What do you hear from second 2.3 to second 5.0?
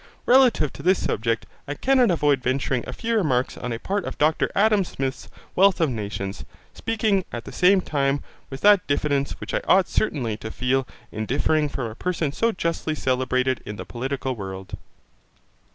venturing a few remarks on a part of Dr Adam